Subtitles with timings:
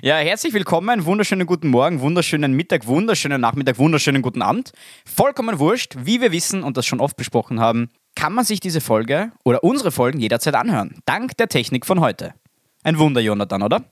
[0.00, 4.70] Ja, herzlich willkommen, wunderschönen guten Morgen, wunderschönen Mittag, wunderschönen Nachmittag, wunderschönen guten Abend.
[5.04, 8.80] Vollkommen wurscht, wie wir wissen und das schon oft besprochen haben, kann man sich diese
[8.80, 11.00] Folge oder unsere Folgen jederzeit anhören.
[11.04, 12.34] Dank der Technik von heute.
[12.84, 13.84] Ein Wunder, Jonathan, oder?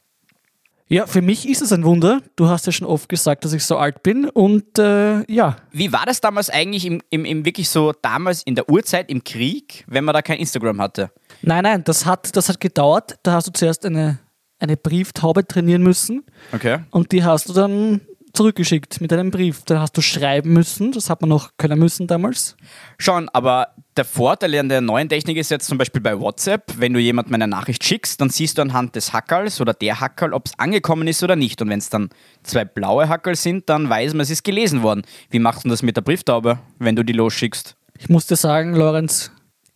[0.87, 2.21] Ja, für mich ist es ein Wunder.
[2.37, 5.57] Du hast ja schon oft gesagt, dass ich so alt bin und äh, ja.
[5.73, 9.25] Wie war das damals eigentlich im, im, im wirklich so damals in der Urzeit im
[9.25, 11.11] Krieg, wenn man da kein Instagram hatte?
[11.43, 13.19] Nein, nein, das hat, das hat gedauert.
[13.25, 14.21] Da hast du zuerst eine,
[14.59, 16.79] eine Brieftaube trainieren müssen Okay.
[16.91, 18.01] und die hast du dann
[18.33, 19.63] zurückgeschickt mit einem Brief.
[19.65, 22.55] Da hast du schreiben müssen, das hat man noch können müssen damals.
[22.99, 26.93] Schon, aber der Vorteil an der neuen Technik ist jetzt zum Beispiel bei WhatsApp, wenn
[26.93, 30.47] du jemandem eine Nachricht schickst, dann siehst du anhand des Hackerls oder der Hackerl, ob
[30.47, 31.63] es angekommen ist oder nicht.
[31.63, 32.11] Und wenn es dann
[32.43, 35.03] zwei blaue Hackerl sind, dann weiß man, es ist gelesen worden.
[35.31, 37.75] Wie machst du das mit der Brieftaube, wenn du die losschickst?
[37.99, 39.31] Ich muss dir sagen, Lorenz,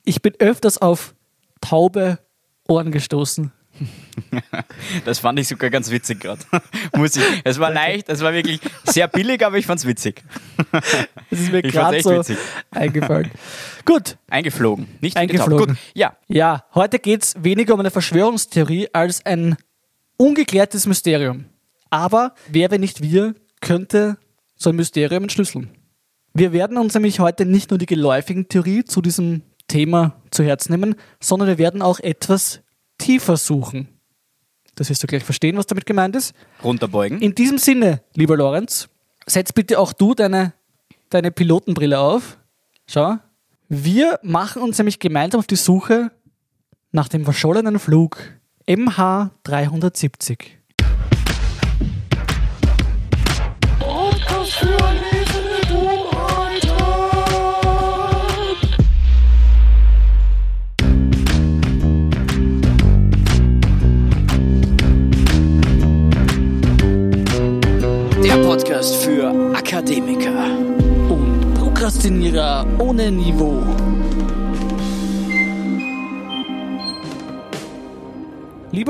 [0.04, 1.14] ich bin öfters auf
[1.62, 2.18] taube
[2.68, 3.52] Ohren gestoßen.
[5.04, 6.40] Das fand ich sogar ganz witzig gerade.
[6.96, 7.22] Muss ich.
[7.44, 10.22] Es war leicht, es war wirklich sehr billig, aber ich fand's witzig.
[11.30, 12.38] Das ist mir gerade echt so witzig.
[12.72, 13.30] eingefallen.
[13.84, 15.78] Gut, Eingeflogen, nicht Eingeflogen.
[15.94, 16.16] ja.
[16.26, 19.56] Ja, heute geht es weniger um eine Verschwörungstheorie als ein
[20.16, 21.44] ungeklärtes Mysterium.
[21.88, 24.16] Aber wer, wenn nicht wir, könnte
[24.56, 25.70] so ein Mysterium entschlüsseln?
[26.34, 30.72] Wir werden uns nämlich heute nicht nur die geläufigen Theorie zu diesem Thema zu Herzen
[30.72, 32.60] nehmen, sondern wir werden auch etwas
[32.98, 33.88] tiefer suchen.
[34.80, 36.32] Das wirst du gleich verstehen, was damit gemeint ist.
[36.64, 37.20] Runterbeugen.
[37.20, 38.88] In diesem Sinne, lieber Lorenz,
[39.26, 40.54] setz bitte auch du deine,
[41.10, 42.38] deine Pilotenbrille auf.
[42.86, 43.18] Schau.
[43.68, 46.12] Wir machen uns nämlich gemeinsam auf die Suche
[46.92, 48.22] nach dem verschollenen Flug
[48.66, 50.59] MH370.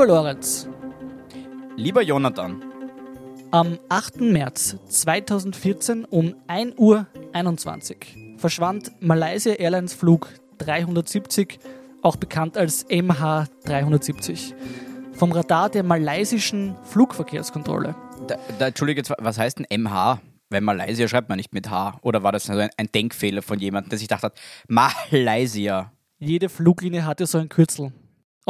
[0.00, 0.66] Lieber Lorenz,
[1.77, 2.65] Lieber Jonathan,
[3.50, 4.22] Am 8.
[4.22, 11.59] März 2014 um 1 Uhr 21 verschwand Malaysia Airlines Flug 370,
[12.00, 14.55] auch bekannt als MH370,
[15.12, 17.94] vom Radar der malaysischen Flugverkehrskontrolle.
[18.27, 20.22] da, da, Entschuldige, was heißt denn MH?
[20.49, 21.99] Weil Malaysia schreibt man nicht mit H.
[22.00, 25.93] Oder war das also ein, ein Denkfehler von jemandem, der sich gedacht hat, Malaysia?
[26.19, 27.93] Jede Fluglinie hatte so ein Kürzel.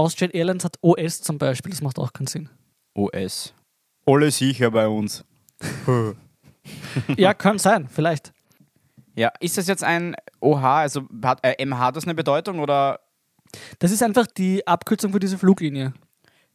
[0.00, 2.49] Austrian Airlines hat OS zum Beispiel, das macht auch keinen Sinn.
[2.94, 3.53] OS.
[4.06, 5.25] Alle sicher bei uns.
[7.16, 8.33] Ja, kann sein, vielleicht.
[9.15, 13.00] Ja, ist das jetzt ein OH, also hat äh, MH das eine Bedeutung oder
[13.78, 15.93] Das ist einfach die Abkürzung für diese Fluglinie.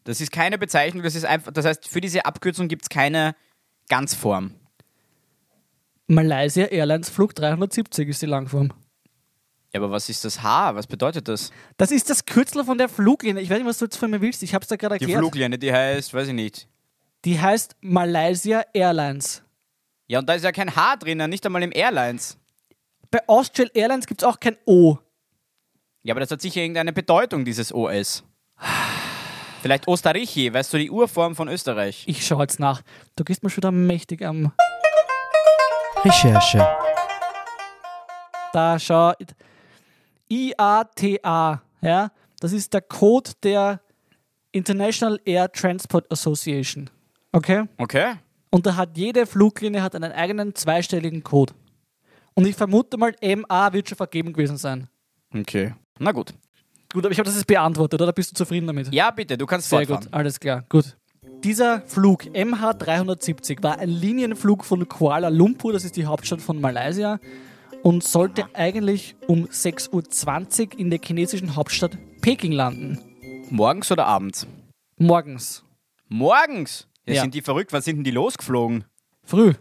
[0.05, 3.35] das ist keine Bezeichnung, das ist einfach, das heißt, für diese Abkürzung gibt es keine
[3.89, 4.51] Ganzform.
[6.07, 8.71] Malaysia Airlines Flug 370 ist die Langform.
[9.75, 10.73] Ja, aber was ist das H?
[10.73, 11.51] Was bedeutet das?
[11.75, 13.43] Das ist das Kürzel von der Fluglinie.
[13.43, 14.41] Ich weiß nicht, was du jetzt von mir willst.
[14.41, 15.19] Ich habe es da gerade Die erklärt.
[15.19, 16.69] Fluglinie, die heißt, weiß ich nicht.
[17.25, 19.43] Die heißt Malaysia Airlines.
[20.07, 22.37] Ja, und da ist ja kein H drinnen, nicht einmal im Airlines.
[23.11, 24.97] Bei Austrian Airlines gibt es auch kein O.
[26.03, 28.23] Ja, aber das hat sicher irgendeine Bedeutung, dieses OS.
[29.61, 32.05] Vielleicht Österreichi, weißt du, die Urform von Österreich.
[32.07, 32.81] Ich schaue jetzt nach.
[33.17, 34.53] Du gehst mir schon wieder mächtig am.
[36.05, 36.65] Recherche.
[38.53, 39.11] Da schau.
[40.29, 41.61] IATA.
[41.81, 43.81] Ja, das ist der Code der
[44.51, 46.89] International Air Transport Association.
[47.31, 47.65] Okay?
[47.77, 48.13] Okay.
[48.49, 51.53] Und da hat jede Fluglinie hat einen eigenen zweistelligen Code.
[52.33, 54.87] Und ich vermute mal, MA wird schon vergeben gewesen sein.
[55.33, 55.73] Okay.
[55.99, 56.33] Na gut.
[56.93, 58.13] Gut, aber ich habe das jetzt beantwortet, oder?
[58.13, 58.93] Bist du zufrieden damit?
[58.93, 60.03] Ja, bitte, du kannst Sehr fortfahren.
[60.05, 60.95] gut, alles klar, gut.
[61.43, 67.19] Dieser Flug MH370 war ein Linienflug von Kuala Lumpur, das ist die Hauptstadt von Malaysia,
[67.85, 72.99] und sollte eigentlich um 6.20 Uhr in der chinesischen Hauptstadt Peking landen.
[73.51, 74.47] Morgens oder abends?
[74.97, 75.63] Morgens.
[76.07, 76.87] Morgens?
[77.05, 77.21] Ja, Ja.
[77.21, 77.71] Sind die verrückt?
[77.73, 78.85] Wann sind denn die losgeflogen?
[79.23, 79.53] Früh.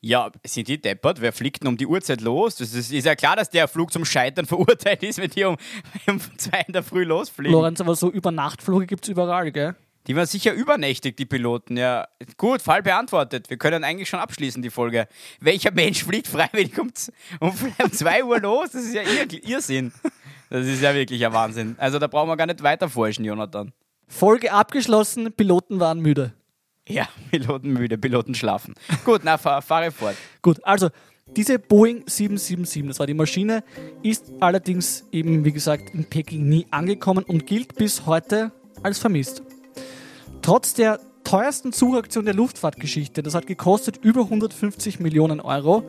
[0.00, 1.20] Ja, sind die deppert?
[1.20, 2.56] Wer fliegt denn um die Uhrzeit los?
[2.56, 5.58] Das ist, ist ja klar, dass der Flug zum Scheitern verurteilt ist, wenn die um,
[6.06, 7.52] um zwei in der Früh losfliegen.
[7.52, 9.76] Lorenz, aber so Übernachtflüge gibt es überall, gell?
[10.08, 11.76] Die waren sicher übernächtig, die Piloten.
[11.76, 13.48] Ja, gut, Fall beantwortet.
[13.50, 15.06] Wir können eigentlich schon abschließen, die Folge.
[15.40, 17.52] Welcher Mensch fliegt freiwillig um, z- um
[17.92, 18.70] 2 Uhr los?
[18.72, 19.92] Das ist ja Irr Irrsinn.
[20.50, 21.76] Das ist ja wirklich ein Wahnsinn.
[21.78, 23.72] Also da brauchen wir gar nicht weiter forschen, Jonathan.
[24.08, 26.34] Folge abgeschlossen, Piloten waren müde.
[26.88, 28.74] Ja, Piloten müde, Piloten schlafen.
[29.04, 30.16] Gut, na, fahr, fahre fort.
[30.42, 30.90] Gut, also
[31.36, 33.62] diese Boeing 777, das war die Maschine,
[34.02, 38.50] ist allerdings eben, wie gesagt, in Peking nie angekommen und gilt bis heute
[38.82, 39.42] als vermisst.
[40.42, 45.84] Trotz der teuersten Suchaktion der Luftfahrtgeschichte, das hat gekostet über 150 Millionen Euro,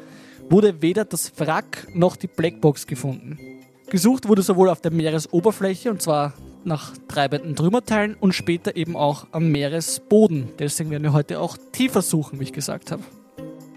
[0.47, 3.39] wurde weder das Wrack noch die Blackbox gefunden.
[3.89, 6.33] Gesucht wurde sowohl auf der Meeresoberfläche, und zwar
[6.63, 10.49] nach treibenden Trümmerteilen und später eben auch am Meeresboden.
[10.59, 13.03] Deswegen werden wir heute auch tiefer suchen, wie ich gesagt habe.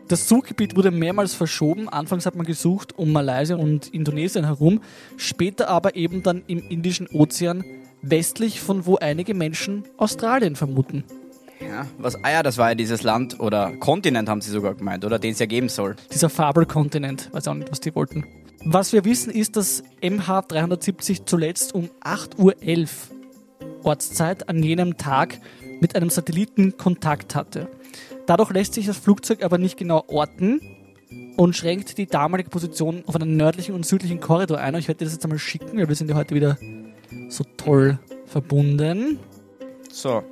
[0.08, 1.88] Das Suchgebiet wurde mehrmals verschoben.
[1.88, 4.82] Anfangs hat man gesucht um Malaysia und Indonesien herum,
[5.16, 7.64] später aber eben dann im Indischen Ozean
[8.10, 11.04] westlich von wo einige Menschen Australien vermuten.
[11.60, 15.04] Ja, was, ah ja, das war ja dieses Land oder Kontinent, haben sie sogar gemeint,
[15.04, 15.96] oder den es ja geben soll.
[16.12, 18.24] Dieser Fabelkontinent, weiß auch nicht, was die wollten.
[18.64, 22.86] Was wir wissen, ist, dass MH370 zuletzt um 8.11 Uhr
[23.84, 25.38] Ortszeit an jenem Tag
[25.80, 27.68] mit einem Satelliten Kontakt hatte.
[28.26, 30.60] Dadurch lässt sich das Flugzeug aber nicht genau orten
[31.36, 34.74] und schränkt die damalige Position auf einen nördlichen und südlichen Korridor ein.
[34.74, 36.58] Und ich werde dir das jetzt einmal schicken, weil wir sind ja heute wieder
[37.28, 39.18] so toll verbunden.
[39.90, 40.22] So,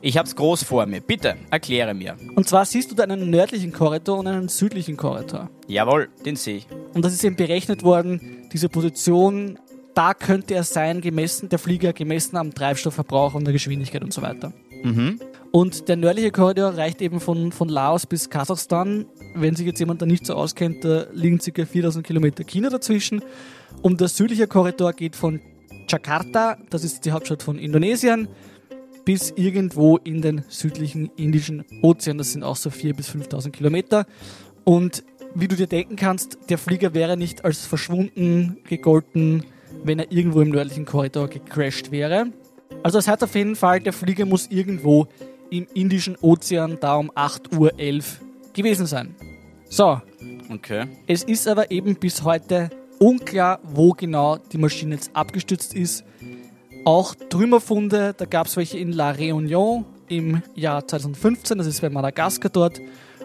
[0.00, 1.00] ich hab's groß vor mir.
[1.00, 2.16] Bitte, erkläre mir.
[2.34, 5.50] Und zwar siehst du da einen nördlichen Korridor und einen südlichen Korridor.
[5.66, 6.66] Jawohl, den sehe ich.
[6.94, 9.58] Und das ist eben berechnet worden, diese Position,
[9.94, 14.22] da könnte er sein, gemessen, der Flieger gemessen am Treibstoffverbrauch und der Geschwindigkeit und so
[14.22, 14.52] weiter.
[14.82, 15.20] Mhm.
[15.52, 19.06] Und der nördliche Korridor reicht eben von, von Laos bis Kasachstan.
[19.34, 21.64] Wenn sich jetzt jemand da nicht so auskennt, da liegen ca.
[21.64, 23.22] 4000 Kilometer China dazwischen.
[23.82, 25.40] Und der südliche Korridor geht von
[25.88, 28.28] Jakarta, das ist die Hauptstadt von Indonesien,
[29.04, 32.18] bis irgendwo in den südlichen Indischen Ozean.
[32.18, 34.06] Das sind auch so 4.000 bis 5.000 Kilometer.
[34.64, 35.04] Und
[35.34, 39.44] wie du dir denken kannst, der Flieger wäre nicht als verschwunden gegolten,
[39.84, 42.32] wenn er irgendwo im nördlichen Korridor gecrashed wäre.
[42.82, 45.06] Also das heißt auf jeden Fall, der Flieger muss irgendwo
[45.50, 48.02] im Indischen Ozean da um 8.11 Uhr
[48.52, 49.14] gewesen sein.
[49.68, 50.00] So,
[50.48, 50.86] Okay.
[51.06, 56.04] es ist aber eben bis heute unklar, wo genau die Maschine jetzt abgestürzt ist.
[56.84, 61.90] Auch Trümmerfunde, da gab es welche in La Réunion im Jahr 2015, das ist bei
[61.90, 62.80] Madagaskar dort.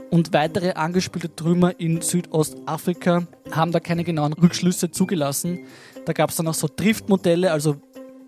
[0.10, 5.60] Und weitere angespielte Trümmer in Südostafrika haben da keine genauen Rückschlüsse zugelassen.
[6.06, 7.78] Da gab es dann auch so Driftmodelle, also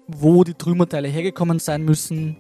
[0.07, 2.37] wo die Trümmerteile hergekommen sein müssen,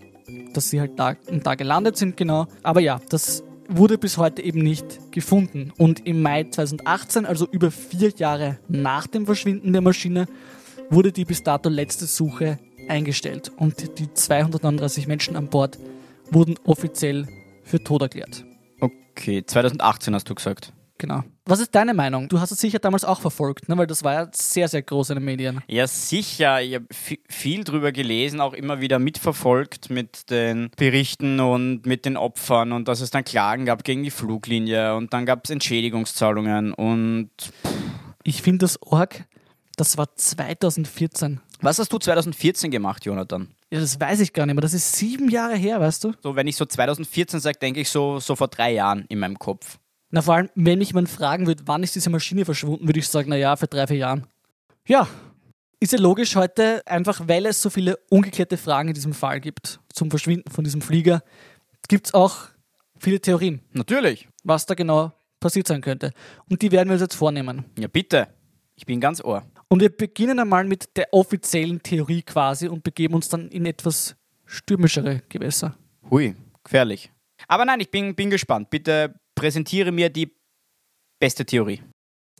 [0.53, 2.47] dass sie halt da da gelandet sind, genau.
[2.61, 5.71] Aber ja, das wurde bis heute eben nicht gefunden.
[5.77, 10.27] Und im Mai 2018, also über vier Jahre nach dem Verschwinden der Maschine,
[10.89, 15.79] wurde die bis dato letzte Suche eingestellt und die 239 Menschen an Bord
[16.31, 17.27] wurden offiziell
[17.63, 18.45] für tot erklärt.
[18.81, 20.73] Okay, 2018 hast du gesagt.
[20.97, 21.23] Genau.
[21.45, 22.29] Was ist deine Meinung?
[22.29, 23.77] Du hast es sicher damals auch verfolgt, ne?
[23.77, 25.61] weil das war ja sehr, sehr groß in den Medien.
[25.67, 26.61] Ja, sicher.
[26.61, 26.85] Ich habe
[27.27, 32.87] viel drüber gelesen, auch immer wieder mitverfolgt mit den Berichten und mit den Opfern und
[32.87, 37.29] dass es dann Klagen gab gegen die Fluglinie und dann gab es Entschädigungszahlungen und
[38.23, 39.25] Ich finde das Org,
[39.75, 41.41] das war 2014.
[41.59, 43.49] was hast du 2014 gemacht, Jonathan?
[43.69, 44.61] Ja, das weiß ich gar nicht mehr.
[44.61, 46.13] Das ist sieben Jahre her, weißt du?
[46.21, 49.37] So, wenn ich so 2014 sage, denke ich so, so vor drei Jahren in meinem
[49.37, 49.77] Kopf.
[50.13, 53.07] Na, vor allem, wenn mich jemand fragen würde, wann ist diese Maschine verschwunden, würde ich
[53.07, 54.27] sagen, na ja, für drei, vier Jahren.
[54.87, 55.07] Ja,
[55.79, 59.79] ist ja logisch heute, einfach weil es so viele ungeklärte Fragen in diesem Fall gibt,
[59.91, 61.23] zum Verschwinden von diesem Flieger,
[61.87, 62.49] gibt es auch
[62.99, 64.27] viele Theorien, Natürlich.
[64.43, 66.11] was da genau passiert sein könnte.
[66.47, 67.65] Und die werden wir uns jetzt vornehmen.
[67.79, 68.27] Ja, bitte.
[68.75, 69.41] Ich bin ganz ohr.
[69.67, 74.15] Und wir beginnen einmal mit der offiziellen Theorie quasi und begeben uns dann in etwas
[74.45, 75.75] stürmischere Gewässer.
[76.11, 77.11] Hui, gefährlich.
[77.47, 78.69] Aber nein, ich bin, bin gespannt.
[78.69, 80.31] Bitte präsentiere mir die
[81.19, 81.81] beste Theorie.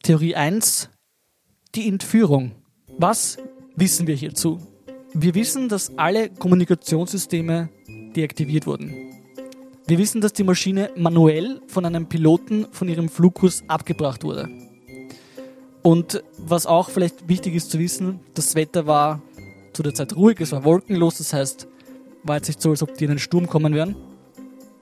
[0.01, 0.89] Theorie 1,
[1.75, 2.51] die Entführung.
[2.97, 3.37] Was
[3.75, 4.59] wissen wir hierzu?
[5.13, 7.69] Wir wissen, dass alle Kommunikationssysteme
[8.15, 9.13] deaktiviert wurden.
[9.85, 14.49] Wir wissen, dass die Maschine manuell von einem Piloten von ihrem Flugkurs abgebracht wurde.
[15.81, 19.21] Und was auch vielleicht wichtig ist zu wissen, das Wetter war
[19.73, 21.67] zu der Zeit ruhig, es war wolkenlos, das heißt,
[22.23, 23.95] war jetzt nicht so, als ob die in einen Sturm kommen wären.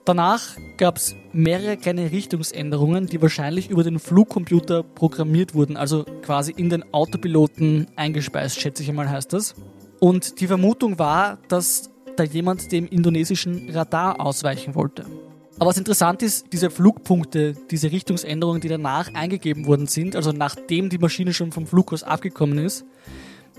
[0.04, 6.52] Danach gab es mehrere kleine Richtungsänderungen, die wahrscheinlich über den Flugcomputer programmiert wurden, also quasi
[6.56, 9.54] in den Autopiloten eingespeist, schätze ich einmal heißt das.
[10.00, 15.04] Und die Vermutung war, dass da jemand dem indonesischen Radar ausweichen wollte.
[15.56, 20.88] Aber was interessant ist, diese Flugpunkte, diese Richtungsänderungen, die danach eingegeben worden sind, also nachdem
[20.88, 22.84] die Maschine schon vom Flugkurs abgekommen ist,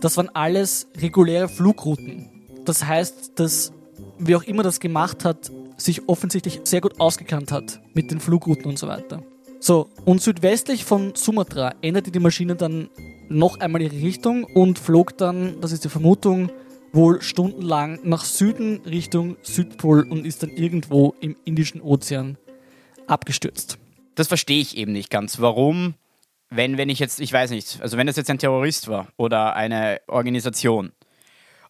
[0.02, 2.30] das waren alles reguläre Flugrouten.
[2.66, 3.72] Das heißt, dass
[4.20, 5.50] wer auch immer das gemacht hat,
[5.84, 9.24] sich offensichtlich sehr gut ausgekannt hat mit den Flugrouten und so weiter.
[9.60, 12.90] So, und südwestlich von Sumatra änderte die Maschine dann
[13.30, 16.52] noch einmal ihre Richtung und flog dann, das ist die Vermutung,
[16.92, 22.38] wohl stundenlang nach Süden Richtung Südpol und ist dann irgendwo im Indischen Ozean
[23.08, 23.80] abgestürzt.
[24.16, 25.40] Das verstehe ich eben nicht ganz.
[25.40, 25.96] Warum,
[26.50, 29.56] wenn, wenn ich jetzt, ich weiß nicht, also wenn das jetzt ein Terrorist war oder
[29.56, 30.92] eine Organisation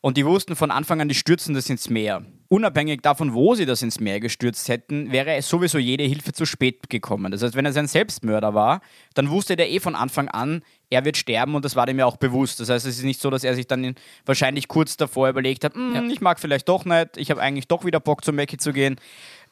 [0.06, 2.26] Und die wussten von Anfang an, die stürzen das ins Meer.
[2.50, 6.90] Unabhängig davon, wo sie das ins Meer gestürzt hätten, wäre sowieso jede Hilfe zu spät
[6.90, 7.32] gekommen.
[7.32, 8.82] Das heißt, wenn es ein Selbstmörder war,
[9.14, 12.06] dann wusste der eh von Anfang an, er wird sterben und das war dem ja
[12.06, 12.60] auch bewusst.
[12.60, 13.96] Das heißt, es ist nicht so, dass er sich dann
[14.26, 16.04] wahrscheinlich kurz davor überlegt hat, hm, ja.
[16.04, 18.98] ich mag vielleicht doch nicht, ich habe eigentlich doch wieder Bock zum Mackie zu gehen.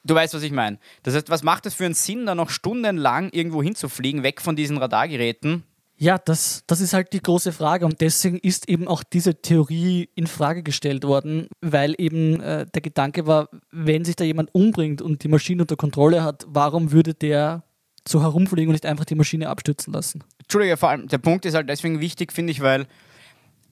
[0.03, 0.79] Du weißt, was ich meine.
[1.03, 4.57] Das heißt, was macht es für einen Sinn, da noch stundenlang irgendwo hinzufliegen, weg von
[4.57, 5.63] diesen Radargeräten?
[6.01, 10.09] Ja, das, das ist halt die große Frage und deswegen ist eben auch diese Theorie
[10.15, 15.03] in Frage gestellt worden, weil eben äh, der Gedanke war, wenn sich da jemand umbringt
[15.03, 17.61] und die Maschine unter Kontrolle hat, warum würde der
[18.07, 20.23] so herumfliegen und nicht einfach die Maschine abstürzen lassen?
[20.39, 22.87] Entschuldige, vor allem der Punkt ist halt deswegen wichtig, finde ich, weil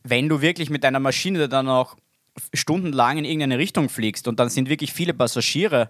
[0.03, 1.95] wenn du wirklich mit deiner Maschine dann auch
[2.53, 5.89] stundenlang in irgendeine Richtung fliegst und dann sind wirklich viele Passagiere,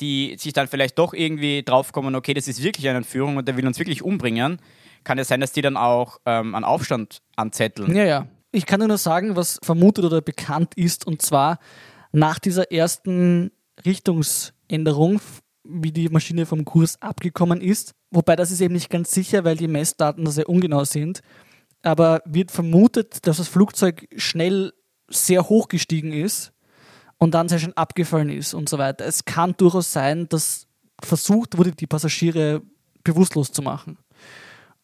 [0.00, 3.56] die sich dann vielleicht doch irgendwie draufkommen, okay, das ist wirklich eine Entführung und der
[3.56, 4.58] will uns wirklich umbringen,
[5.04, 7.94] kann es sein, dass die dann auch ähm, einen Aufstand anzetteln.
[7.94, 8.26] Ja, ja.
[8.50, 11.58] Ich kann nur sagen, was vermutet oder bekannt ist, und zwar
[12.12, 13.50] nach dieser ersten
[13.84, 15.20] Richtungsänderung,
[15.64, 17.92] wie die Maschine vom Kurs abgekommen ist.
[18.10, 21.20] Wobei das ist eben nicht ganz sicher, weil die Messdaten da sehr ungenau sind.
[21.82, 24.72] Aber wird vermutet, dass das Flugzeug schnell
[25.08, 26.52] sehr hoch gestiegen ist
[27.18, 29.04] und dann sehr schön abgefallen ist und so weiter.
[29.04, 30.66] Es kann durchaus sein, dass
[31.02, 32.62] versucht wurde, die Passagiere
[33.04, 33.98] bewusstlos zu machen.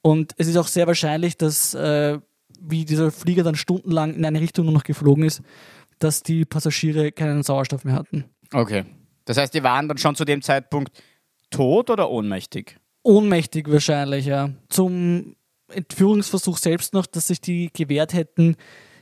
[0.07, 2.19] Und es ist auch sehr wahrscheinlich, dass, äh,
[2.61, 5.41] wie dieser Flieger dann stundenlang in eine Richtung nur noch geflogen ist,
[5.99, 8.25] dass die Passagiere keinen Sauerstoff mehr hatten.
[8.53, 8.85] Okay.
[9.25, 10.93] Das heißt, die waren dann schon zu dem Zeitpunkt
[11.49, 12.77] tot oder ohnmächtig?
[13.03, 14.51] Ohnmächtig wahrscheinlich, ja.
[14.69, 15.37] Zum
[15.69, 18.57] Entführungsversuch selbst noch, dass sich die gewehrt hätten,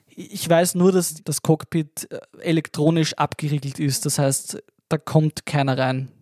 [0.06, 4.06] ich weiß nur, dass das Cockpit äh, elektronisch abgeriegelt ist.
[4.06, 6.12] Das heißt, da kommt keiner rein.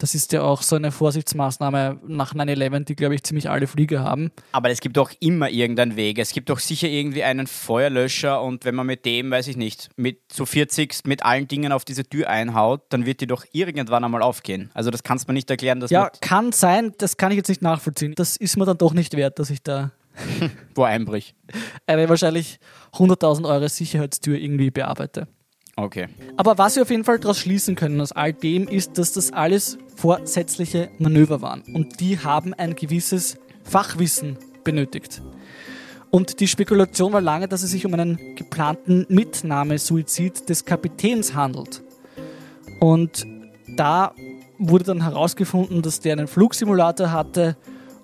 [0.00, 4.02] Das ist ja auch so eine Vorsichtsmaßnahme nach 9-11, die, glaube ich, ziemlich alle Flieger
[4.02, 4.32] haben.
[4.52, 6.18] Aber es gibt doch immer irgendeinen Weg.
[6.18, 9.90] Es gibt doch sicher irgendwie einen Feuerlöscher und wenn man mit dem, weiß ich nicht,
[9.96, 14.02] mit so 40 mit allen Dingen auf diese Tür einhaut, dann wird die doch irgendwann
[14.02, 14.70] einmal aufgehen.
[14.72, 15.80] Also das kannst du mir nicht erklären.
[15.80, 16.94] Dass ja, kann sein.
[16.96, 18.14] Das kann ich jetzt nicht nachvollziehen.
[18.16, 19.92] Das ist mir dann doch nicht wert, dass ich da
[20.74, 21.34] Wo einbrich.
[21.86, 22.58] Eine wahrscheinlich
[22.94, 25.28] 100.000 Euro Sicherheitstür irgendwie bearbeite.
[25.76, 26.08] Okay.
[26.36, 29.32] Aber was wir auf jeden Fall daraus schließen können aus all dem ist, dass das
[29.32, 31.62] alles vorsätzliche Manöver waren.
[31.62, 35.22] Und die haben ein gewisses Fachwissen benötigt.
[36.10, 41.82] Und die Spekulation war lange, dass es sich um einen geplanten Mitnahmesuizid des Kapitäns handelt.
[42.80, 43.26] Und
[43.68, 44.12] da
[44.58, 47.56] wurde dann herausgefunden, dass der einen Flugsimulator hatte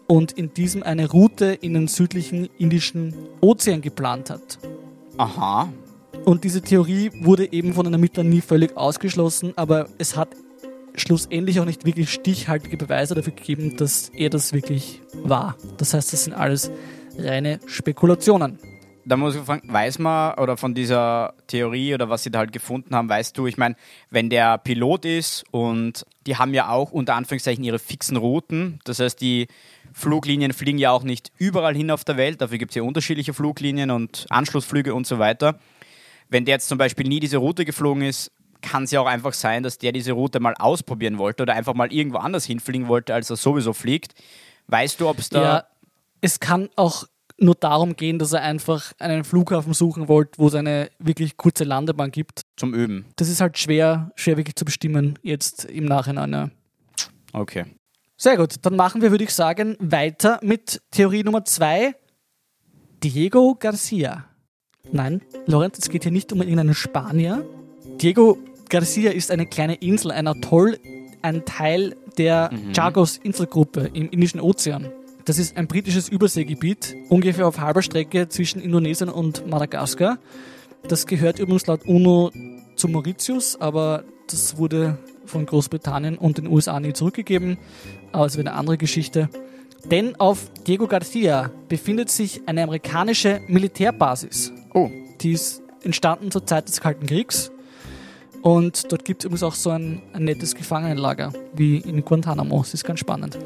[0.06, 4.58] und in diesem eine Route in den südlichen Indischen Ozean geplant hat.
[5.18, 5.68] Aha.
[6.26, 10.30] Und diese Theorie wurde eben von den Ermittlern nie völlig ausgeschlossen, aber es hat
[10.96, 15.54] schlussendlich auch nicht wirklich stichhaltige Beweise dafür gegeben, dass er das wirklich war.
[15.76, 16.72] Das heißt, das sind alles
[17.16, 18.58] reine Spekulationen.
[19.04, 22.52] Da muss ich fragen, weiß man oder von dieser Theorie oder was sie da halt
[22.52, 23.76] gefunden haben, weißt du, ich meine,
[24.10, 28.98] wenn der Pilot ist und die haben ja auch unter Anführungszeichen ihre fixen Routen, das
[28.98, 29.46] heißt, die
[29.92, 33.32] Fluglinien fliegen ja auch nicht überall hin auf der Welt, dafür gibt es ja unterschiedliche
[33.32, 35.60] Fluglinien und Anschlussflüge und so weiter.
[36.28, 39.32] Wenn der jetzt zum Beispiel nie diese Route geflogen ist, kann es ja auch einfach
[39.32, 43.14] sein, dass der diese Route mal ausprobieren wollte oder einfach mal irgendwo anders hinfliegen wollte,
[43.14, 44.14] als er sowieso fliegt.
[44.66, 45.42] Weißt du, ob es da.
[45.42, 45.64] Ja,
[46.20, 47.04] es kann auch
[47.38, 51.64] nur darum gehen, dass er einfach einen Flughafen suchen wollte, wo es eine wirklich kurze
[51.64, 52.42] Landebahn gibt.
[52.56, 53.04] Zum Üben.
[53.16, 56.32] Das ist halt schwer, schwer wirklich zu bestimmen, jetzt im Nachhinein.
[56.32, 56.50] Ja.
[57.32, 57.66] Okay.
[58.16, 61.94] Sehr gut, dann machen wir, würde ich sagen, weiter mit Theorie Nummer zwei.
[63.02, 64.24] Diego Garcia.
[64.92, 67.44] Nein, Lorenz, es geht hier nicht um irgendeinen Spanier.
[68.00, 68.38] Diego
[68.68, 70.78] Garcia ist eine kleine Insel, ein Atoll,
[71.22, 72.72] ein Teil der mhm.
[72.72, 74.88] Chagos Inselgruppe im Indischen Ozean.
[75.24, 80.18] Das ist ein britisches Überseegebiet, ungefähr auf halber Strecke zwischen Indonesien und Madagaskar.
[80.88, 82.30] Das gehört übrigens laut UNO
[82.76, 87.58] zu Mauritius, aber das wurde von Großbritannien und den USA nie zurückgegeben
[88.16, 89.28] aber es wird eine andere Geschichte.
[89.90, 94.52] Denn auf Diego Garcia befindet sich eine amerikanische Militärbasis.
[94.76, 94.90] Oh.
[95.22, 97.50] Die ist entstanden zur Zeit des Kalten Kriegs.
[98.42, 102.58] Und dort gibt es übrigens auch so ein, ein nettes Gefangenenlager, wie in Guantanamo.
[102.58, 103.38] Das ist ganz spannend.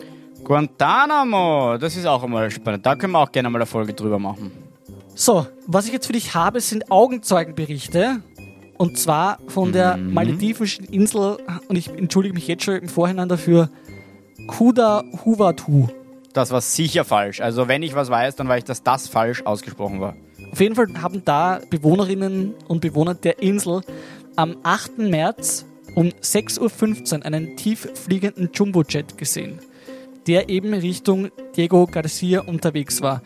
[0.42, 2.84] Guantanamo, das ist auch immer spannend.
[2.84, 4.50] Da können wir auch gerne mal eine Folge drüber machen.
[5.14, 8.22] So, was ich jetzt für dich habe, sind Augenzeugenberichte.
[8.76, 10.12] Und zwar von der mhm.
[10.12, 11.36] maledivischen Insel,
[11.68, 13.70] und ich entschuldige mich jetzt schon im Vorhinein dafür,
[14.48, 15.86] Kuda Huvatu.
[16.32, 17.40] Das war sicher falsch.
[17.40, 20.16] Also wenn ich was weiß, dann weiß ich, dass das falsch ausgesprochen war.
[20.50, 23.82] Auf jeden Fall haben da Bewohnerinnen und Bewohner der Insel
[24.36, 24.98] am 8.
[24.98, 25.64] März
[25.94, 29.58] um 6.15 Uhr einen tieffliegenden Jumbojet gesehen,
[30.26, 33.22] der eben Richtung Diego Garcia unterwegs war.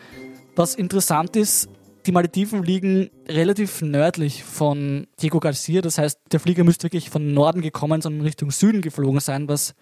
[0.57, 1.69] Was interessant ist,
[2.07, 5.81] die Malediven liegen relativ nördlich von Diego Garcia.
[5.81, 9.75] Das heißt, der Flieger müsste wirklich von Norden gekommen, sondern Richtung Süden geflogen sein, was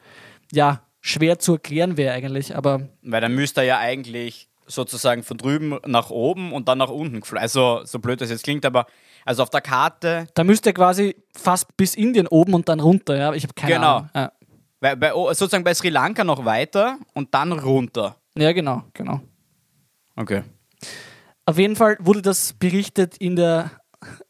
[0.53, 2.55] ja schwer zu erklären wäre eigentlich.
[2.57, 6.91] Aber Weil dann müsste er ja eigentlich sozusagen von drüben nach oben und dann nach
[6.91, 7.43] unten geflogen.
[7.43, 8.87] Also, so blöd das jetzt klingt, aber
[9.25, 13.17] also auf der Karte, da müsste quasi fast bis Indien oben und dann runter.
[13.17, 13.97] Ja, ich habe keine Genau.
[13.97, 14.11] Ahnung.
[14.15, 14.33] Ja.
[14.81, 18.17] bei, bei, sozusagen bei Sri Lanka noch weiter und dann runter.
[18.37, 19.21] ja, genau, genau.
[20.17, 20.43] Okay.
[21.47, 23.71] Auf jeden Fall wurde das berichtet in der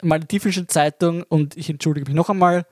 [0.02, 2.64] maledivischen Zeitung und ich entschuldige mich noch einmal.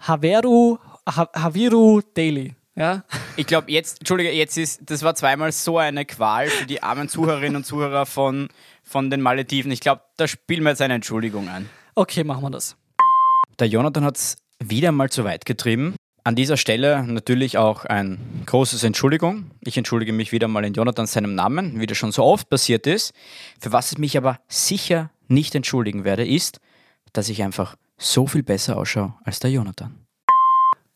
[0.00, 2.54] Haveru, ha Haviru Daily.
[2.78, 3.02] Ja?
[3.36, 7.08] Ich glaube, jetzt, Entschuldige, jetzt ist, das war zweimal so eine Qual für die armen
[7.08, 8.48] Zuhörerinnen und Zuhörer von,
[8.84, 9.72] von den Malediven.
[9.72, 11.68] Ich glaube, da spielen wir jetzt eine Entschuldigung ein.
[11.96, 12.76] Okay, machen wir das.
[13.58, 15.96] Der Jonathan hat es wieder mal zu weit getrieben.
[16.22, 19.50] An dieser Stelle natürlich auch ein großes Entschuldigung.
[19.64, 22.86] Ich entschuldige mich wieder mal in Jonathan seinem Namen, wie das schon so oft passiert
[22.86, 23.12] ist.
[23.58, 26.60] Für was ich mich aber sicher nicht entschuldigen werde, ist,
[27.12, 30.07] dass ich einfach so viel besser ausschaue als der Jonathan.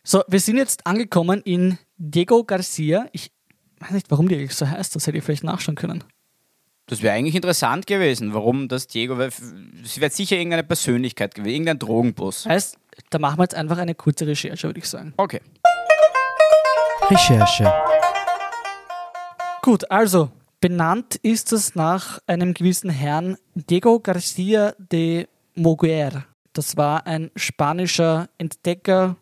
[0.04, 3.06] So, wir sind jetzt angekommen in Diego Garcia.
[3.12, 3.30] Ich
[3.78, 4.96] weiß nicht, warum die eigentlich so heißt.
[4.96, 6.02] Das hätte ich vielleicht nachschauen können.
[6.86, 9.30] Das wäre eigentlich interessant gewesen, warum das Diego, weil
[9.84, 12.46] es wird sicher irgendeine Persönlichkeit gewesen, irgendein Drogenboss.
[12.46, 12.76] Heißt,
[13.10, 15.14] da machen wir jetzt einfach eine kurze Recherche, würde ich sagen.
[15.16, 15.40] Okay.
[17.08, 17.72] Recherche.
[19.62, 26.24] Gut, also benannt ist es nach einem gewissen Herrn Diego Garcia de Moguer.
[26.54, 29.16] Das war ein spanischer Entdecker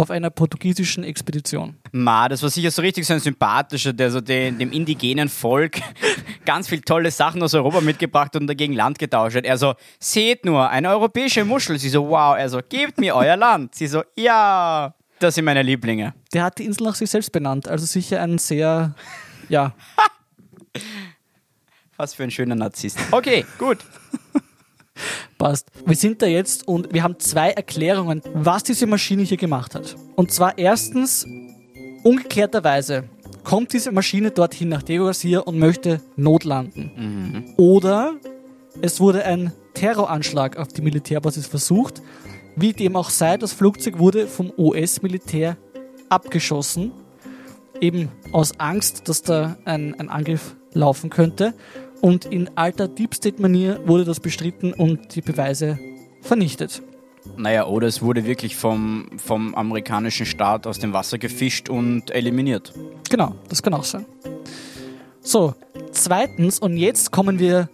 [0.00, 1.76] auf einer portugiesischen Expedition.
[1.92, 5.80] Ma, das war sicher so richtig so ein sympathischer, der so den, dem indigenen Volk
[6.46, 9.44] ganz viel tolle Sachen aus Europa mitgebracht und dagegen Land getauscht hat.
[9.44, 11.78] Er so, seht nur, eine europäische Muschel.
[11.78, 12.36] Sie so, wow.
[12.36, 13.74] Er so, gebt mir euer Land.
[13.74, 14.94] Sie so, ja.
[15.18, 16.14] Das sind meine Lieblinge.
[16.32, 18.94] Der hat die Insel nach sich selbst benannt, also sicher ein sehr,
[19.50, 19.74] ja,
[21.98, 22.98] Was für ein schöner Narzisst.
[23.10, 23.78] Okay, gut.
[25.40, 25.68] Passt.
[25.86, 29.96] Wir sind da jetzt und wir haben zwei Erklärungen, was diese Maschine hier gemacht hat.
[30.14, 31.26] Und zwar erstens,
[32.04, 33.04] ungeklärterweise
[33.42, 37.54] kommt diese Maschine dorthin nach Diego Garcia und möchte notlanden.
[37.56, 38.12] Oder
[38.82, 42.02] es wurde ein Terroranschlag auf die Militärbasis versucht.
[42.54, 45.56] Wie dem auch sei, das Flugzeug wurde vom US-Militär
[46.10, 46.92] abgeschossen.
[47.80, 51.54] Eben aus Angst, dass da ein, ein Angriff laufen könnte.
[52.00, 55.78] Und in alter Deep State-Manier wurde das bestritten und die Beweise
[56.22, 56.82] vernichtet.
[57.36, 62.72] Naja, oder es wurde wirklich vom, vom amerikanischen Staat aus dem Wasser gefischt und eliminiert.
[63.10, 64.06] Genau, das kann auch sein.
[65.20, 65.54] So,
[65.92, 67.68] zweitens, und jetzt kommen wir,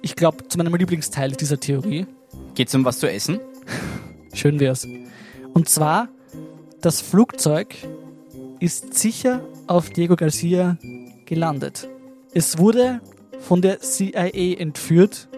[0.00, 2.06] ich glaube, zu meinem Lieblingsteil dieser Theorie.
[2.54, 3.40] Geht's um was zu essen?
[4.32, 4.86] Schön wär's.
[5.54, 6.08] Und zwar,
[6.80, 7.74] das Flugzeug
[8.60, 10.78] ist sicher auf Diego Garcia
[11.26, 11.88] gelandet.
[12.32, 13.00] Es wurde
[13.40, 15.28] von der CIA entführt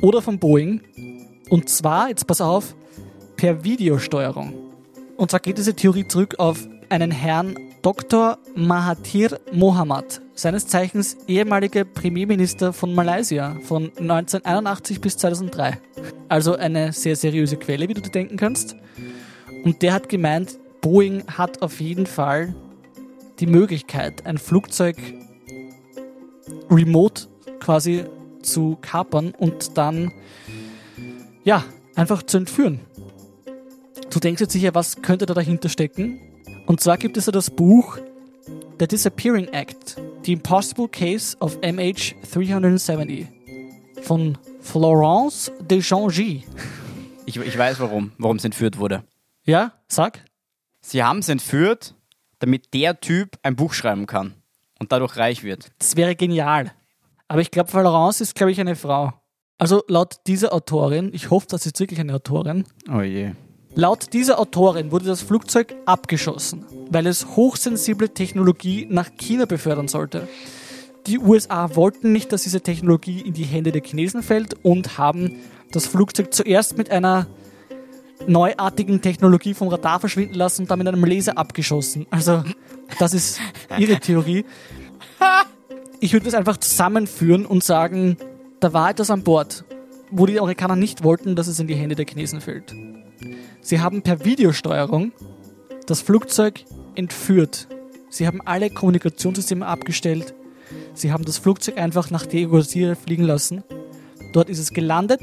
[0.00, 0.80] oder von Boeing.
[1.50, 2.74] Und zwar, jetzt pass auf,
[3.36, 4.54] per Videosteuerung.
[5.16, 8.38] Und zwar geht diese Theorie zurück auf einen Herrn Dr.
[8.54, 15.78] Mahathir Mohamad, seines Zeichens ehemaliger Premierminister von Malaysia von 1981 bis 2003.
[16.28, 18.76] Also eine sehr seriöse Quelle, wie du dir denken kannst.
[19.64, 22.54] Und der hat gemeint, Boeing hat auf jeden Fall
[23.40, 24.96] die Möglichkeit, ein Flugzeug
[26.70, 27.28] remote
[27.62, 28.04] quasi
[28.42, 30.12] zu kapern und dann,
[31.44, 32.80] ja, einfach zu entführen.
[34.10, 36.20] Du denkst jetzt sicher, was könnte da dahinter stecken?
[36.66, 37.98] Und zwar gibt es ja das Buch
[38.78, 43.26] The Disappearing Act, The Impossible Case of MH370
[44.02, 46.44] von Florence de Jongy.
[47.26, 49.04] Ich, ich weiß warum, warum es entführt wurde.
[49.44, 50.24] Ja, sag.
[50.80, 51.94] Sie haben es entführt,
[52.40, 54.34] damit der Typ ein Buch schreiben kann
[54.80, 55.70] und dadurch reich wird.
[55.78, 56.72] Das wäre genial.
[57.32, 59.14] Aber ich glaube, Florence ist, glaube ich, eine Frau.
[59.56, 63.30] Also laut dieser Autorin, ich hoffe, das ist wirklich eine Autorin, Oh je.
[63.74, 70.28] Laut dieser Autorin wurde das Flugzeug abgeschossen, weil es hochsensible Technologie nach China befördern sollte.
[71.06, 75.36] Die USA wollten nicht, dass diese Technologie in die Hände der Chinesen fällt und haben
[75.70, 77.28] das Flugzeug zuerst mit einer
[78.26, 82.04] neuartigen Technologie vom Radar verschwinden lassen und dann mit einem Laser abgeschossen.
[82.10, 82.44] Also,
[82.98, 83.40] das ist
[83.78, 84.44] ihre Theorie.
[86.02, 88.16] Ich würde das einfach zusammenführen und sagen,
[88.58, 89.64] da war etwas an Bord,
[90.10, 92.74] wo die Amerikaner nicht wollten, dass es in die Hände der Chinesen fällt.
[93.60, 95.12] Sie haben per Videosteuerung
[95.86, 96.64] das Flugzeug
[96.96, 97.68] entführt.
[98.10, 100.34] Sie haben alle Kommunikationssysteme abgestellt.
[100.92, 103.62] Sie haben das Flugzeug einfach nach Diego Garcia fliegen lassen.
[104.32, 105.22] Dort ist es gelandet.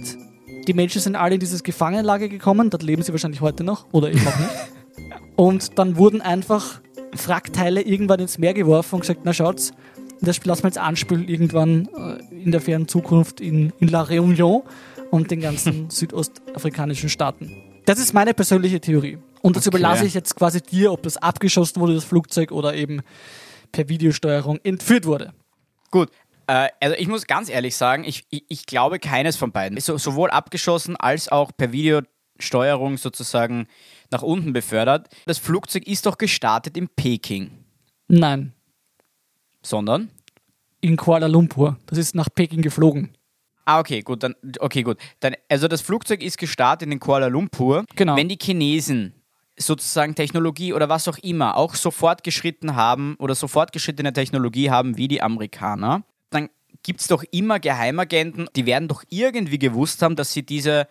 [0.66, 2.70] Die Menschen sind alle in dieses Gefangenenlager gekommen.
[2.70, 4.52] Dort leben sie wahrscheinlich heute noch oder eben auch nicht.
[5.36, 6.80] Und dann wurden einfach
[7.26, 9.72] Wrackteile irgendwann ins Meer geworfen und gesagt, na schaut's,
[10.22, 14.64] das lassen wir jetzt anspülen irgendwann äh, in der fernen Zukunft in, in La Réunion
[15.12, 17.52] und den ganzen südostafrikanischen Staaten.
[17.86, 19.18] Das ist meine persönliche Theorie.
[19.42, 19.78] Und das Okay.
[19.78, 23.02] überlasse ich jetzt quasi dir, ob das abgeschossen wurde, das Flugzeug, oder eben
[23.72, 25.34] per Videosteuerung entführt wurde.
[25.92, 26.10] Gut.
[26.48, 29.80] Äh, also ich muss ganz ehrlich sagen, ich, ich, ich glaube keines von beiden.
[29.80, 33.68] So, sowohl abgeschossen als auch per Videosteuerung sozusagen
[34.12, 35.08] nach unten befördert.
[35.26, 37.52] Das Flugzeug ist doch gestartet in Peking,
[38.08, 38.54] Nein,
[39.62, 40.10] sondern
[40.82, 41.78] in Kuala Lumpur.
[41.88, 43.12] Das ist nach Peking geflogen.
[43.66, 44.98] Ah, okay, gut, dann, okay, gut.
[45.20, 47.86] Dann, also das Flugzeug ist gestartet in Kuala Lumpur.
[47.96, 48.16] Genau.
[48.16, 49.14] Wenn die Chinesen
[49.58, 54.98] sozusagen Technologie oder was auch immer auch so fortgeschritten haben oder so fortgeschrittene Technologie haben
[54.98, 56.50] wie die Amerikaner, dann
[56.82, 60.88] gibt es doch immer Geheimagenten, die werden doch irgendwie gewusst haben, dass sie diese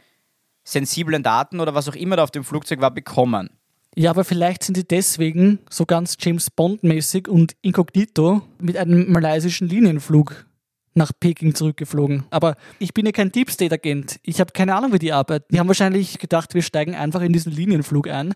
[0.65, 3.51] sensiblen Daten oder was auch immer da auf dem Flugzeug war, bekommen.
[3.99, 9.69] Ja, aber vielleicht sind die deswegen so ganz James Bond-mäßig und inkognito mit einem malaysischen
[9.69, 10.47] Linienflug
[10.95, 12.23] nach Peking zurückgeflogen.
[12.31, 14.21] Aber ich bin ja kein Deep State-Agent.
[14.23, 15.47] Ich habe keine Ahnung, wie die arbeiten.
[15.51, 18.35] Die haben wahrscheinlich gedacht, wir steigen einfach in diesen Linienflug ein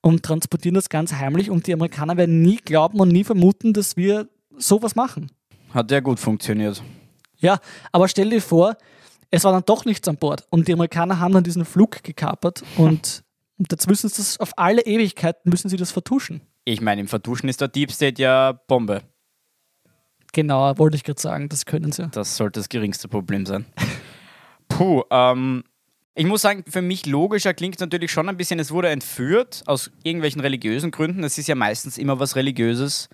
[0.00, 3.98] und transportieren das ganz heimlich und die Amerikaner werden nie glauben und nie vermuten, dass
[3.98, 5.30] wir sowas machen.
[5.74, 6.82] Hat ja gut funktioniert.
[7.36, 7.58] Ja,
[7.92, 8.74] aber stell dir vor,
[9.30, 12.62] es war dann doch nichts an Bord und die Amerikaner haben dann diesen Flug gekapert
[12.78, 13.23] und,
[13.58, 16.40] und jetzt müssen sie das auf alle Ewigkeiten müssen sie das vertuschen.
[16.64, 19.02] Ich meine, im Vertuschen ist der Deep State ja Bombe.
[20.32, 22.08] Genau, wollte ich gerade sagen, das können sie.
[22.08, 23.66] Das sollte das geringste Problem sein.
[24.68, 25.62] Puh, ähm,
[26.16, 29.62] ich muss sagen, für mich logischer klingt es natürlich schon ein bisschen, es wurde entführt
[29.66, 31.22] aus irgendwelchen religiösen Gründen.
[31.22, 33.08] Es ist ja meistens immer was Religiöses.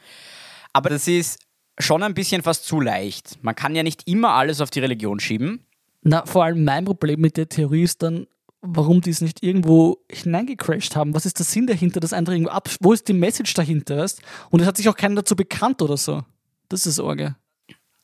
[0.72, 1.40] Aber das ist
[1.79, 3.38] schon ein bisschen fast zu leicht.
[3.42, 5.64] Man kann ja nicht immer alles auf die Religion schieben.
[6.03, 8.26] Na, vor allem mein Problem mit der Theorie ist dann,
[8.62, 11.14] warum die es nicht irgendwo hineingecrashed haben.
[11.14, 12.68] Was ist der Sinn dahinter, das einfach irgendwo ab...
[12.80, 14.06] Wo ist die Message dahinter?
[14.50, 16.22] Und es hat sich auch keiner dazu bekannt oder so.
[16.68, 17.36] Das ist Orge.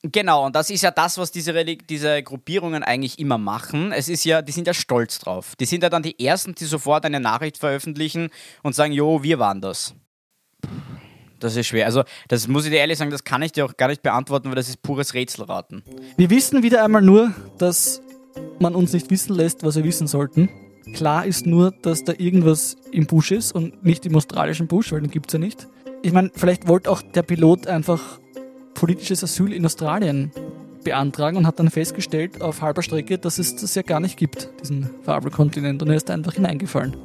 [0.03, 3.91] Genau, und das ist ja das, was diese, diese Gruppierungen eigentlich immer machen.
[3.91, 5.55] Es ist ja, die sind ja stolz drauf.
[5.59, 8.29] Die sind ja dann die Ersten, die sofort eine Nachricht veröffentlichen
[8.63, 9.95] und sagen, jo, wir waren das.
[11.39, 11.85] Das ist schwer.
[11.85, 14.49] Also, das muss ich dir ehrlich sagen, das kann ich dir auch gar nicht beantworten,
[14.49, 15.83] weil das ist pures Rätselraten.
[16.15, 18.01] Wir wissen wieder einmal nur, dass
[18.59, 20.49] man uns nicht wissen lässt, was wir wissen sollten.
[20.93, 25.01] Klar ist nur, dass da irgendwas im Busch ist und nicht im australischen Busch, weil
[25.01, 25.67] den gibt es ja nicht.
[26.01, 28.19] Ich meine, vielleicht wollte auch der Pilot einfach
[28.73, 30.31] politisches Asyl in Australien
[30.83, 34.49] beantragen und hat dann festgestellt auf halber Strecke, dass es das ja gar nicht gibt,
[34.61, 35.81] diesen Fabelkontinent.
[35.81, 36.95] Und er ist da einfach hineingefallen.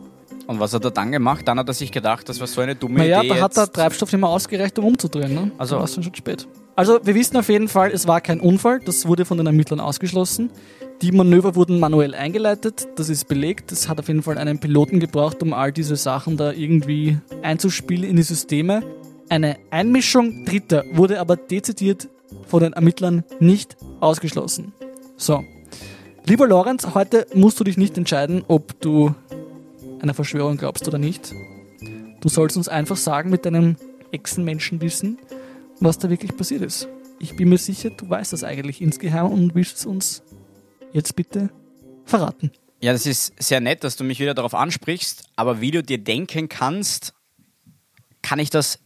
[0.47, 1.47] Und was hat er dann gemacht?
[1.49, 3.29] Dann hat er sich gedacht, das war so eine dumme Naja, Idee.
[3.37, 3.73] da hat der.
[3.73, 5.35] Treibstoff nicht mehr ausgereicht, um umzudrehen.
[5.35, 5.51] Ne?
[5.59, 6.47] Also- war es schon spät.
[6.75, 8.81] Also, wir wissen auf jeden Fall, es war kein Unfall.
[8.81, 10.51] Das wurde von den Ermittlern ausgeschlossen.
[11.03, 12.89] Die Manöver wurden manuell eingeleitet.
[12.97, 13.73] Das ist belegt.
[13.73, 18.09] Es hat auf jeden Fall einen Piloten gebraucht, um all diese Sachen da irgendwie einzuspielen
[18.09, 18.83] in die Systeme.
[19.29, 22.09] Eine Einmischung Dritter wurde aber dezidiert
[22.47, 24.73] von den Ermittlern nicht ausgeschlossen.
[25.17, 25.45] So.
[26.25, 29.15] Lieber Lorenz, heute musst du dich nicht entscheiden, ob du
[30.01, 31.35] einer Verschwörung glaubst oder nicht.
[32.21, 33.77] Du sollst uns einfach sagen mit deinem
[34.13, 35.19] Echsenmenschenwissen,
[35.85, 36.89] was da wirklich passiert ist.
[37.19, 40.23] Ich bin mir sicher, du weißt das eigentlich insgeheim und willst es uns
[40.93, 41.51] jetzt bitte
[42.05, 42.51] verraten.
[42.81, 45.99] Ja, das ist sehr nett, dass du mich wieder darauf ansprichst, aber wie du dir
[45.99, 47.15] denken kannst,
[48.23, 48.81] kann ich das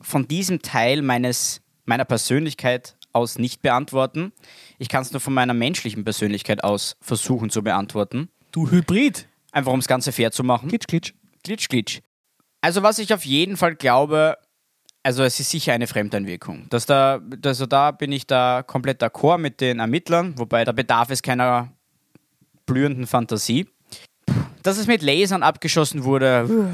[0.00, 4.32] von diesem Teil meines, meiner Persönlichkeit aus nicht beantworten.
[4.78, 8.28] Ich kann es nur von meiner menschlichen Persönlichkeit aus versuchen zu beantworten.
[8.52, 9.28] Du Hybrid!
[9.52, 10.68] Einfach um das Ganze fair zu machen.
[10.68, 11.12] Klitsch, klitsch.
[11.42, 12.00] Glitsch, glitsch.
[12.60, 14.36] Also was ich auf jeden Fall glaube,
[15.02, 16.66] also es ist sicher eine Fremdeinwirkung.
[16.70, 21.10] Dass da, also da bin ich da komplett d'accord mit den Ermittlern, wobei da bedarf
[21.10, 21.68] es keiner
[22.66, 23.68] blühenden Fantasie.
[24.62, 26.70] Dass es mit Lasern abgeschossen wurde,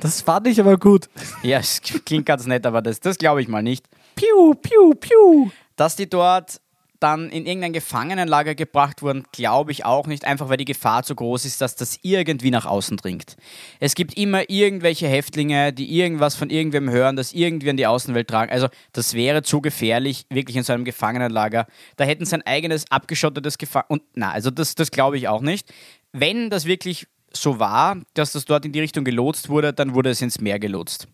[0.00, 1.08] Das fand ich aber gut.
[1.42, 3.86] ja, es klingt ganz nett, aber das, das glaube ich mal nicht.
[4.16, 5.50] Piu, piu, piu.
[5.76, 6.60] Dass die dort
[7.00, 11.14] dann in irgendein Gefangenenlager gebracht wurden, glaube ich auch nicht, einfach weil die Gefahr zu
[11.14, 13.36] groß ist, dass das irgendwie nach außen dringt.
[13.80, 18.28] Es gibt immer irgendwelche Häftlinge, die irgendwas von irgendwem hören, das irgendwie an die Außenwelt
[18.28, 18.52] tragen.
[18.52, 21.66] Also das wäre zu gefährlich, wirklich in so einem Gefangenenlager.
[21.96, 23.86] Da hätten sie ein eigenes abgeschottetes Gefangen...
[23.88, 25.72] Und na, also das, das glaube ich auch nicht.
[26.12, 30.10] Wenn das wirklich so war, dass das dort in die Richtung gelotst wurde, dann wurde
[30.10, 31.08] es ins Meer gelotst.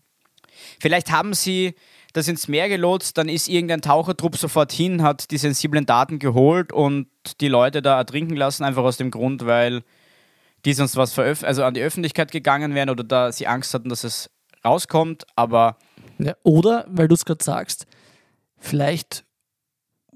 [0.79, 1.75] Vielleicht haben sie
[2.13, 6.73] das ins Meer gelotst, dann ist irgendein Tauchertrupp sofort hin, hat die sensiblen Daten geholt
[6.73, 7.07] und
[7.41, 9.83] die Leute da ertrinken lassen, einfach aus dem Grund, weil
[10.65, 13.89] die sonst was veröf also an die Öffentlichkeit gegangen wären oder da sie Angst hatten,
[13.89, 14.29] dass es
[14.65, 15.25] rauskommt.
[15.35, 15.77] Aber
[16.17, 17.85] Ja, oder, weil du es gerade sagst,
[18.57, 19.23] vielleicht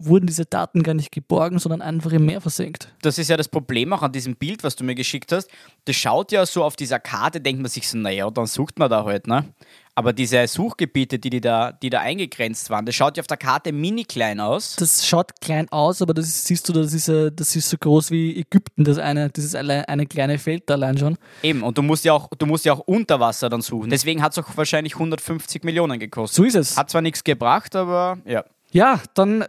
[0.05, 2.93] wurden diese Daten gar nicht geborgen, sondern einfach im Meer versenkt.
[3.01, 5.49] das ist ja das Problem auch an diesem Bild, was du mir geschickt hast.
[5.85, 8.89] Das schaut ja so auf dieser Karte, denkt man sich so, naja, dann sucht man
[8.89, 9.45] da halt, ne?
[9.93, 13.37] Aber diese Suchgebiete, die, die, da, die da eingegrenzt waren, das schaut ja auf der
[13.37, 14.77] Karte mini klein aus.
[14.77, 17.77] Das schaut klein aus, aber das ist, siehst du, das ist, äh, das ist so
[17.77, 21.17] groß wie Ägypten, das eine, dieses eine, eine kleine Feld allein schon.
[21.43, 23.89] Eben, und du musst ja auch, du musst ja auch unter Wasser dann suchen.
[23.89, 26.35] Deswegen hat es auch wahrscheinlich 150 Millionen gekostet.
[26.35, 26.77] So ist es.
[26.77, 28.45] Hat zwar nichts gebracht, aber ja.
[28.71, 29.45] Ja, dann,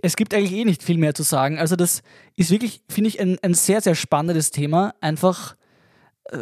[0.00, 1.58] es gibt eigentlich eh nicht viel mehr zu sagen.
[1.58, 2.02] Also das
[2.36, 4.94] ist wirklich, finde ich, ein, ein sehr, sehr spannendes Thema.
[5.02, 5.56] Einfach,
[6.30, 6.38] äh,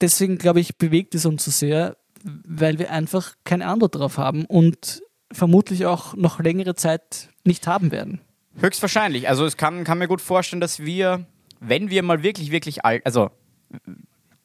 [0.00, 4.44] deswegen glaube ich, bewegt es uns so sehr, weil wir einfach keine Antwort darauf haben
[4.44, 8.20] und vermutlich auch noch längere Zeit nicht haben werden.
[8.60, 9.28] Höchstwahrscheinlich.
[9.28, 11.26] Also es kann, kann mir gut vorstellen, dass wir,
[11.60, 13.30] wenn wir mal wirklich, wirklich alt, also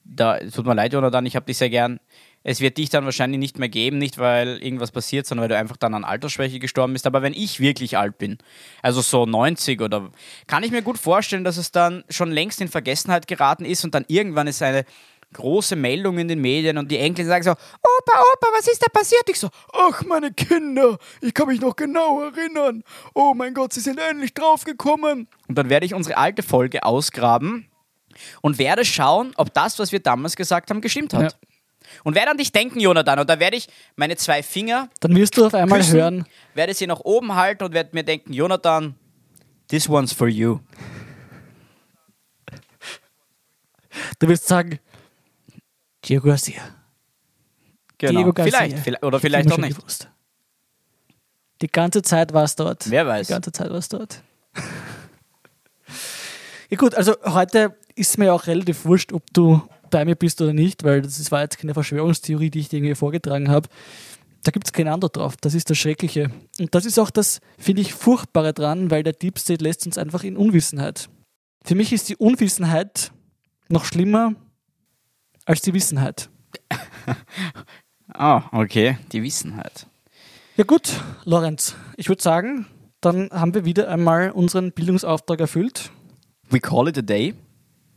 [0.04, 2.00] da tut mir leid, Jonathan, ich habe dich sehr gern.
[2.44, 5.58] Es wird dich dann wahrscheinlich nicht mehr geben, nicht weil irgendwas passiert, sondern weil du
[5.58, 7.06] einfach dann an Altersschwäche gestorben bist.
[7.06, 8.38] Aber wenn ich wirklich alt bin,
[8.82, 10.12] also so 90 oder,
[10.48, 13.94] kann ich mir gut vorstellen, dass es dann schon längst in Vergessenheit geraten ist und
[13.94, 14.86] dann irgendwann ist eine
[15.34, 18.88] große Meldung in den Medien und die Enkel sagen so, Opa, Opa, was ist da
[18.88, 19.30] passiert?
[19.30, 22.84] Ich so, ach meine Kinder, ich kann mich noch genau erinnern.
[23.14, 25.28] Oh mein Gott, sie sind endlich draufgekommen.
[25.48, 27.70] Und dann werde ich unsere alte Folge ausgraben
[28.42, 31.34] und werde schauen, ob das, was wir damals gesagt haben, gestimmt hat.
[31.34, 31.38] Ja.
[32.04, 35.38] Und werde an dich denken, Jonathan, und da werde ich meine zwei Finger, Dann wirst
[35.38, 38.96] du auf einmal küssen, hören, werde sie nach oben halten und werde mir denken, Jonathan,
[39.70, 40.60] this one's for you.
[44.20, 44.80] du wirst sagen,
[46.08, 46.62] Diego Garcia.
[47.98, 48.20] Genau.
[48.20, 48.60] Diego Garcia.
[48.60, 49.78] Vielleicht, vielleicht oder Ich vielleicht auch nicht.
[49.78, 50.10] gewusst.
[51.62, 52.90] Die ganze Zeit war es dort.
[52.90, 53.28] Wer weiß.
[53.28, 54.22] Die ganze Zeit war es dort.
[56.70, 60.54] ja gut, also heute ist mir auch relativ wurscht, ob du bei mir bist oder
[60.54, 63.70] nicht, weil das war jetzt keine Verschwörungstheorie, die ich dir irgendwie vorgetragen habe.
[64.44, 65.36] Da gibt es keine Antwort drauf.
[65.42, 66.30] Das ist das Schreckliche.
[66.60, 69.98] Und das ist auch das, finde ich, Furchtbare dran, weil der Deep State lässt uns
[69.98, 71.10] einfach in Unwissenheit.
[71.64, 73.12] Für mich ist die Unwissenheit
[73.68, 74.36] noch schlimmer
[75.48, 76.30] als die Wissenheit.
[78.14, 79.86] Ah, okay, die Wissenheit.
[80.56, 82.66] Ja gut, Lorenz, ich würde sagen,
[83.02, 85.92] dann haben wir wieder einmal unseren Bildungsauftrag erfüllt.
[86.50, 87.36] We call it a day,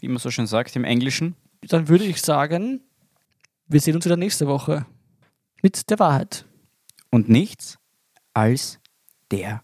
[0.00, 1.36] wie man so schön sagt im Englischen.
[1.62, 2.82] Dann würde ich sagen,
[3.66, 4.84] wir sehen uns wieder nächste Woche
[5.62, 6.44] mit der Wahrheit.
[7.10, 7.78] Und nichts
[8.34, 8.78] als
[9.30, 9.62] der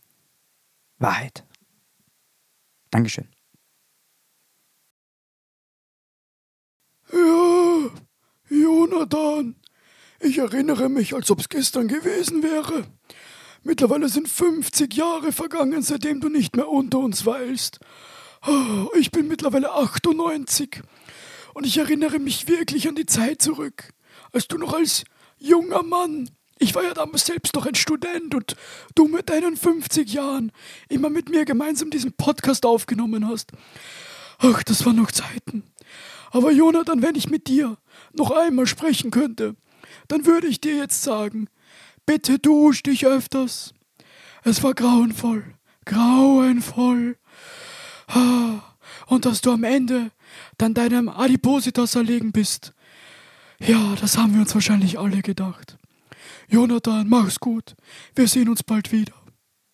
[0.99, 1.44] Wahrheit.
[2.90, 3.29] Dankeschön.
[7.12, 7.90] Ja,
[8.49, 9.57] Jonathan,
[10.21, 12.85] ich erinnere mich, als ob es gestern gewesen wäre.
[13.62, 17.81] Mittlerweile sind 50 Jahre vergangen, seitdem du nicht mehr unter uns weilst.
[18.47, 20.83] Oh, Ich bin mittlerweile 98
[21.55, 23.90] und ich erinnere mich wirklich an die Zeit zurück,
[24.33, 25.05] als du noch als
[25.38, 28.57] junger Mann, ich war ja damals selbst noch ein Student und
[28.95, 30.53] du mit deinen 50 Jahren
[30.88, 33.53] immer mit mir gemeinsam diesen Podcast aufgenommen hast.
[34.38, 35.64] Ach, das waren noch Zeiten.
[36.37, 37.79] Aber Jonathan, wenn ich mit dir
[38.12, 39.57] noch einmal sprechen könnte,
[40.07, 41.49] dann würde ich dir jetzt sagen,
[42.05, 43.72] bitte dusch dich öfters.
[44.44, 45.55] Es war grauenvoll,
[45.87, 47.16] grauenvoll.
[49.07, 50.11] Und dass du am Ende
[50.59, 52.75] dann deinem Adipositas erlegen bist.
[53.59, 55.79] Ja, das haben wir uns wahrscheinlich alle gedacht.
[56.49, 57.75] Jonathan, mach's gut.
[58.14, 59.14] Wir sehen uns bald wieder.